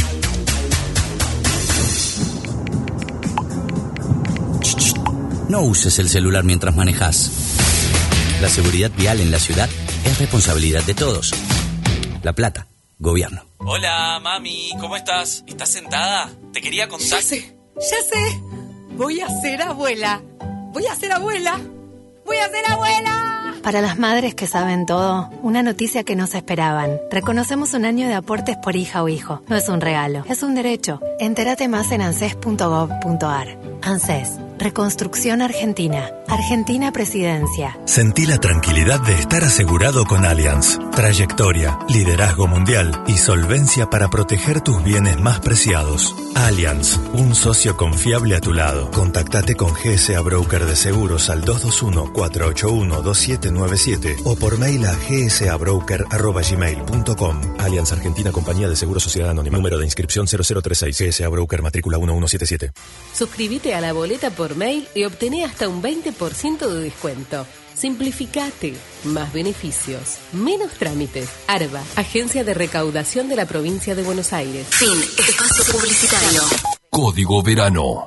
[5.50, 7.32] No uses el celular mientras manejas.
[8.42, 9.68] La seguridad vial en la ciudad
[10.06, 11.34] es responsabilidad de todos.
[12.22, 12.68] La Plata,
[13.04, 13.42] Gobierno.
[13.58, 15.44] Hola, mami, ¿cómo estás?
[15.46, 16.32] ¿Estás sentada?
[16.54, 17.10] Te quería contar.
[17.10, 18.42] Ya sé, ya sé.
[18.96, 20.22] Voy a ser abuela.
[20.72, 21.60] Voy a ser abuela.
[22.26, 23.56] Voy a ser abuela.
[23.62, 26.98] Para las madres que saben todo, una noticia que no se esperaban.
[27.12, 29.42] Reconocemos un año de aportes por hija o hijo.
[29.50, 31.02] No es un regalo, es un derecho.
[31.20, 33.60] Entérate más en anses.gov.ar.
[33.82, 36.10] ANSES, Reconstrucción Argentina.
[36.28, 37.78] Argentina Presidencia.
[37.86, 40.80] Sentí la tranquilidad de estar asegurado con Allianz.
[40.96, 46.16] Trayectoria, liderazgo mundial y solvencia para proteger tus bienes más preciados.
[46.36, 48.90] Allianz, un socio confiable a tu lado.
[48.92, 57.42] Contactate con GSA Broker de Seguros al 221-481-2797 o por mail a gsabroker.gmail.com.
[57.60, 59.58] Allianz Argentina Compañía de Seguros Sociedad Anónima.
[59.58, 62.72] Número de inscripción 0036 GSA Broker matrícula 1177.
[63.14, 67.46] Suscríbete a la boleta por mail y obtené hasta un 20% de descuento.
[67.76, 68.74] Simplificate,
[69.06, 71.30] más beneficios, menos trámites.
[71.48, 74.66] ARBA, Agencia de Recaudación de la Provincia de Buenos Aires.
[74.70, 74.94] Fin.
[75.18, 76.42] Espacio publicitario.
[76.90, 78.06] Código Verano.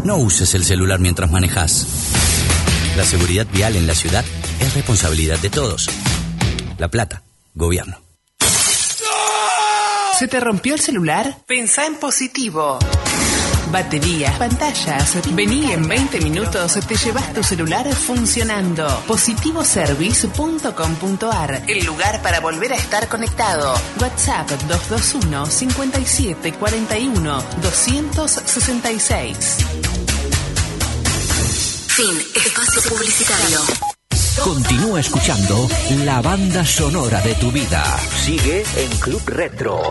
[0.04, 1.88] No uses el celular mientras manejas.
[2.96, 4.24] La seguridad vial en la ciudad
[4.60, 5.90] es responsabilidad de todos.
[6.78, 7.24] La Plata,
[7.56, 8.00] gobierno.
[10.20, 11.40] ¿Se te rompió el celular?
[11.48, 12.78] Pensá en positivo.
[13.72, 15.18] Baterías, pantallas.
[15.34, 18.88] Vení en 20 minutos, te llevas tu celular funcionando.
[19.08, 23.74] Positivoservice.com.ar, el lugar para volver a estar conectado.
[24.00, 29.58] WhatsApp 221 57 41 266.
[31.88, 32.18] Fin.
[32.36, 33.60] Espacio publicitario.
[34.44, 35.68] Continúa escuchando
[36.06, 37.84] la banda sonora de tu vida.
[38.24, 39.82] Sigue en Club Retro.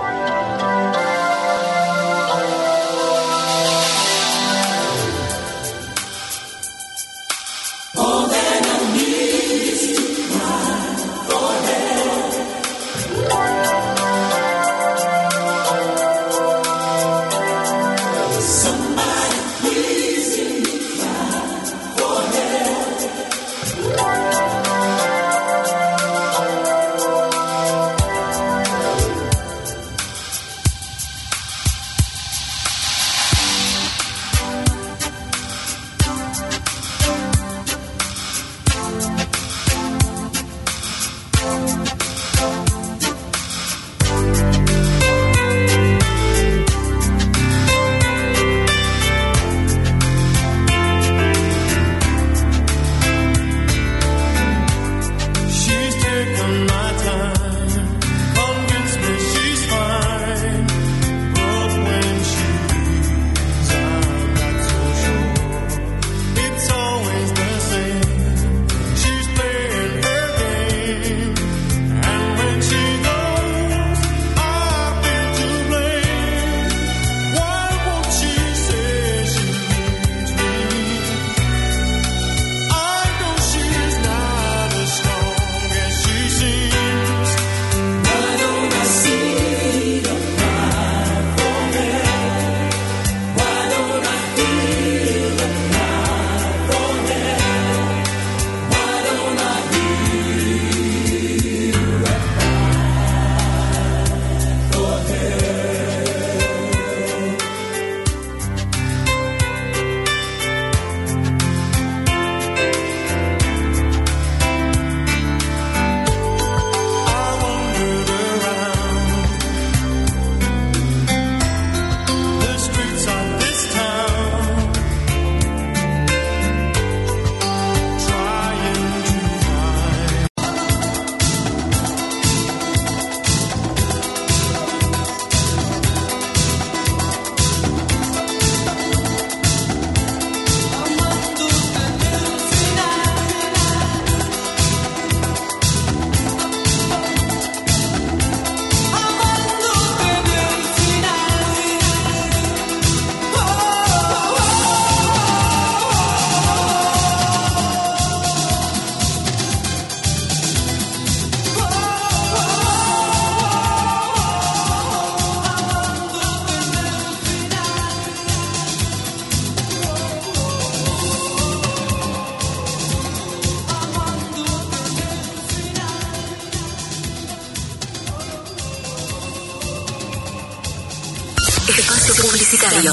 [182.67, 182.93] Publicitario.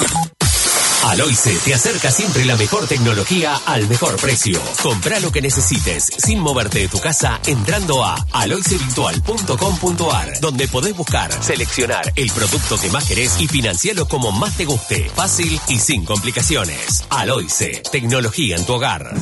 [1.05, 4.61] Aloice te acerca siempre la mejor tecnología al mejor precio.
[4.81, 11.29] Compra lo que necesites sin moverte de tu casa entrando a aloicevirtual.com.ar donde podés buscar,
[11.43, 15.11] seleccionar el producto que más querés y financiarlo como más te guste.
[15.13, 17.03] Fácil y sin complicaciones.
[17.09, 19.13] Aloice, tecnología en tu hogar.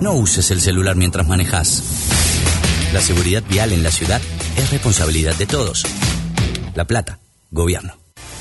[0.00, 1.82] No uses el celular mientras manejas.
[2.92, 4.20] La seguridad vial en la ciudad
[4.56, 5.86] es responsabilidad de todos.
[6.74, 7.18] La Plata,
[7.50, 7.94] Gobierno.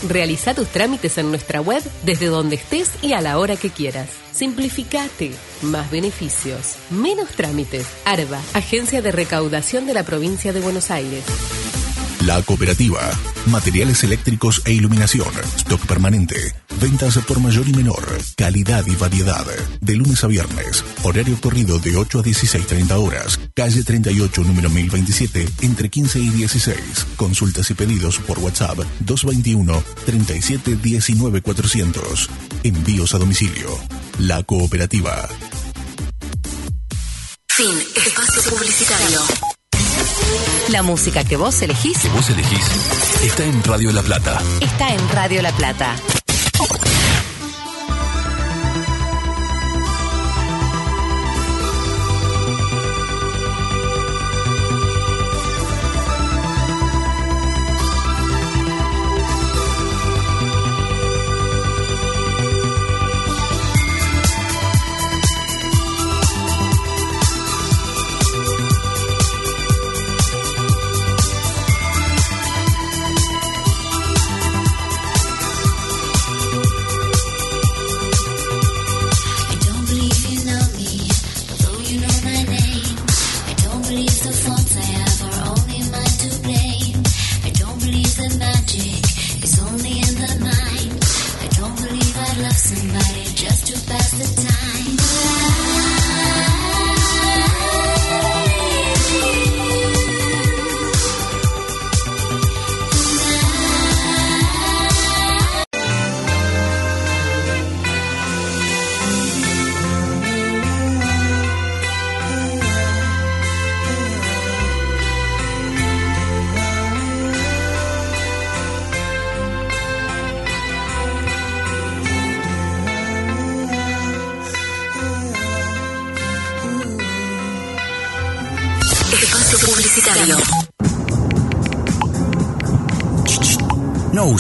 [0.08, 4.10] Realiza tus trámites en nuestra web desde donde estés y a la hora que quieras.
[4.32, 5.32] Simplificate.
[5.62, 6.76] Más beneficios.
[6.90, 7.88] Menos trámites.
[8.06, 11.24] ARBA, Agencia de Recaudación de la Provincia de Buenos Aires.
[12.26, 13.00] La cooperativa.
[13.48, 15.28] Materiales eléctricos e iluminación.
[15.56, 16.36] Stock permanente.
[16.82, 18.06] Ventas por mayor y menor.
[18.36, 19.46] Calidad y variedad.
[19.80, 20.84] De lunes a viernes.
[21.04, 23.40] Horario corrido de 8 a 16.30 horas.
[23.56, 26.78] Calle 38, número 1027, entre 15 y 16.
[27.16, 32.30] Consultas y pedidos por WhatsApp 221 37 19 400.
[32.64, 33.70] Envíos a domicilio.
[34.20, 35.28] La cooperativa.
[37.48, 37.78] Fin.
[37.96, 39.59] Espacio publicitario.
[40.70, 42.66] La música que vos elegís Que vos elegís
[43.24, 44.40] está en Radio La Plata.
[44.62, 45.96] está en Radio La Plata.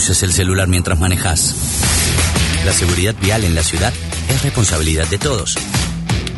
[0.09, 1.53] El celular mientras manejas.
[2.65, 3.93] La seguridad vial en la ciudad
[4.27, 5.55] es responsabilidad de todos.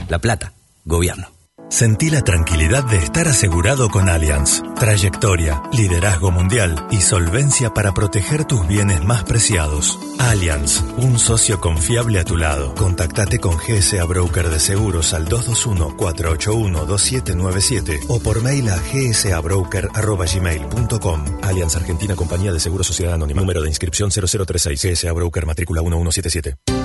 [0.09, 0.53] La Plata,
[0.84, 1.40] Gobierno.
[1.72, 4.61] Sentí la tranquilidad de estar asegurado con Allianz.
[4.78, 9.97] Trayectoria, liderazgo mundial y solvencia para proteger tus bienes más preciados.
[10.19, 12.76] Allianz, un socio confiable a tu lado.
[12.76, 21.26] Contactate con GSA Broker de Seguros al 221-481-2797 o por mail a gsabroker.gmail.com.
[21.41, 23.39] Allianz Argentina Compañía de Seguros Sociedad Anónima.
[23.39, 24.91] Número de inscripción 0036.
[24.91, 26.80] GSA Broker matrícula 1177.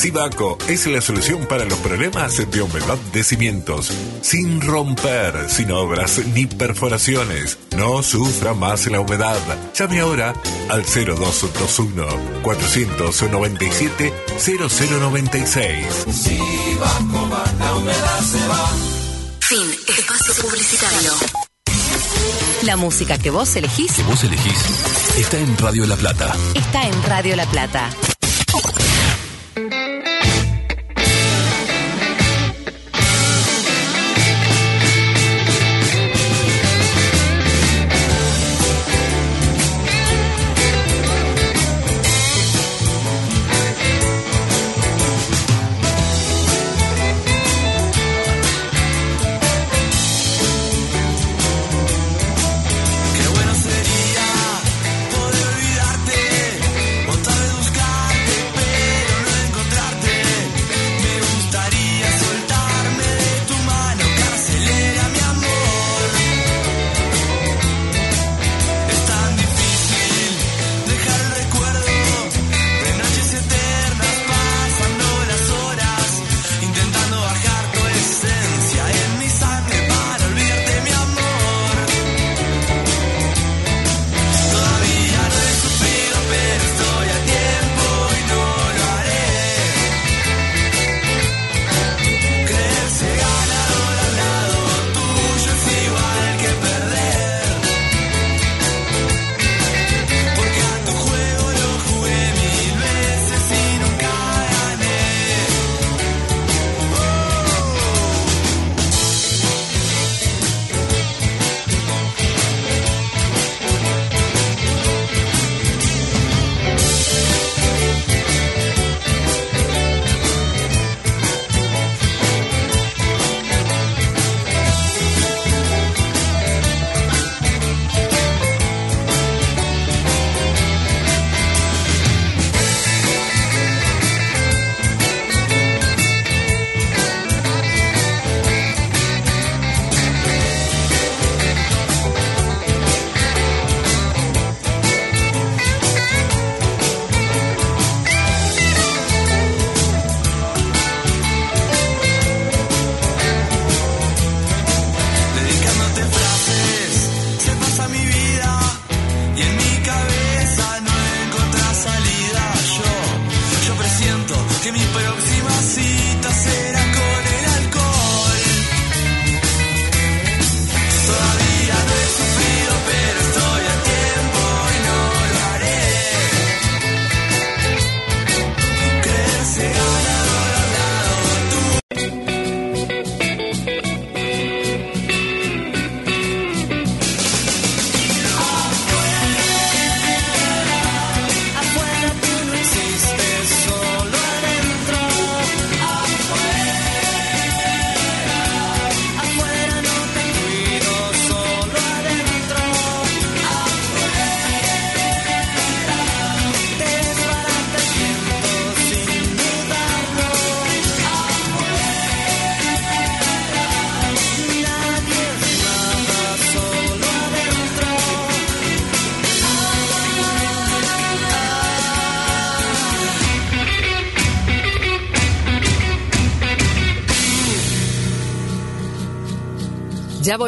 [0.00, 3.92] Sibaco es la solución para los problemas de humedad de cimientos.
[4.22, 7.58] Sin romper, sin obras ni perforaciones.
[7.76, 9.36] No sufra más la humedad.
[9.78, 10.32] Llame ahora
[10.70, 12.06] al 0221
[12.42, 15.86] 497 0096.
[16.10, 18.70] Sibaco va, la humedad se va.
[19.40, 19.70] Fin.
[19.86, 21.12] Espacio publicitario.
[22.62, 24.58] La música que vos elegís Que vos elegís
[25.18, 26.34] está en Radio La Plata.
[26.54, 27.90] está en Radio La Plata.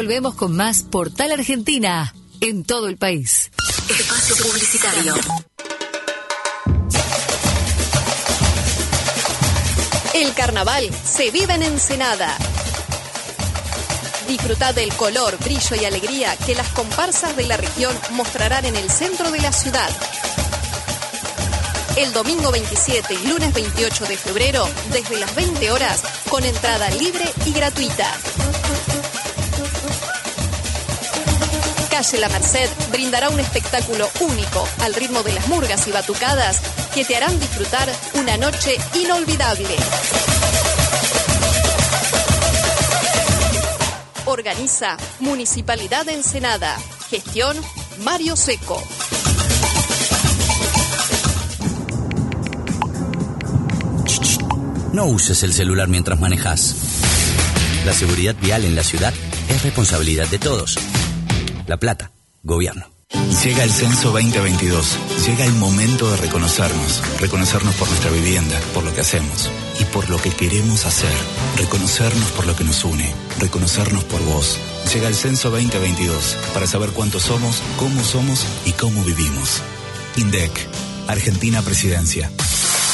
[0.03, 3.49] Volvemos con más Portal Argentina en todo el país.
[3.89, 5.15] Espacio publicitario.
[10.13, 12.37] El carnaval se vive en Ensenada.
[14.27, 18.89] Disfruta del color, brillo y alegría que las comparsas de la región mostrarán en el
[18.89, 19.89] centro de la ciudad.
[21.95, 27.23] El domingo 27 y lunes 28 de febrero, desde las 20 horas, con entrada libre
[27.45, 28.11] y gratuita.
[32.11, 36.59] La Merced brindará un espectáculo único al ritmo de las murgas y batucadas
[36.93, 39.69] que te harán disfrutar una noche inolvidable.
[44.25, 46.77] Organiza Municipalidad de Ensenada.
[47.09, 47.57] Gestión
[47.99, 48.83] Mario Seco.
[54.91, 56.75] No uses el celular mientras manejas.
[57.85, 59.13] La seguridad vial en la ciudad
[59.47, 60.77] es responsabilidad de todos.
[61.73, 62.11] La Plata,
[62.43, 62.85] Gobierno.
[63.43, 65.25] Llega el censo 2022.
[65.25, 67.01] Llega el momento de reconocernos.
[67.19, 69.49] Reconocernos por nuestra vivienda, por lo que hacemos
[69.79, 71.11] y por lo que queremos hacer.
[71.57, 73.11] Reconocernos por lo que nos une.
[73.39, 74.59] Reconocernos por vos.
[74.93, 79.63] Llega el censo 2022 para saber cuántos somos, cómo somos y cómo vivimos.
[80.15, 80.51] INDEC,
[81.07, 82.29] Argentina Presidencia.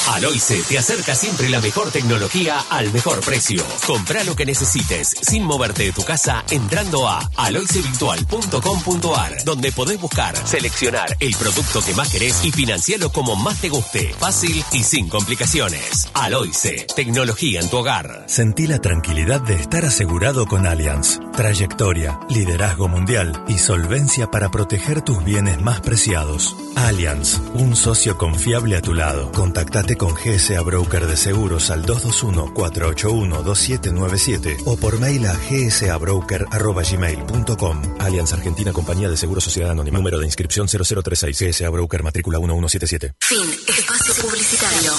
[0.10, 3.64] Aloice te acerca siempre la mejor tecnología al mejor precio.
[3.86, 10.36] Compra lo que necesites sin moverte de tu casa entrando a aloicevirtual.com.ar donde podés buscar,
[10.48, 14.16] seleccionar el producto que más querés y financiarlo como más te guste.
[14.18, 16.10] Fácil y sin complicaciones.
[16.16, 18.26] Aloice, tecnología en tu hogar.
[18.28, 21.20] Sentí la tranquilidad de estar asegurado con Allianz.
[21.36, 26.56] Trayectoria, liderazgo mundial y solvencia para proteger tus bienes más preciados.
[26.76, 29.32] Allianz, un socio confiable a tu lado.
[29.32, 37.82] Contactate con GSA Broker de Seguros al 221-481-2797 o por mail a gsabroker.gmail.com.
[38.00, 40.00] Allianz Argentina Compañía de Seguros Sociedad Anónima.
[40.00, 41.40] Número de inscripción 0036.
[41.40, 43.14] GSA Broker matrícula 1177.
[43.20, 43.48] Fin.
[43.68, 44.94] Espacio publicitario.